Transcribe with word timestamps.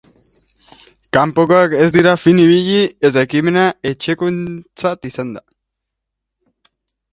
Kanpokoak 1.17 1.75
ez 1.83 1.89
dira 1.97 2.13
fin 2.21 2.39
ibili, 2.45 2.79
eta 3.11 3.25
ekimena 3.29 3.67
etxekoena 3.93 4.95
izan 5.13 5.33
da. 5.39 5.45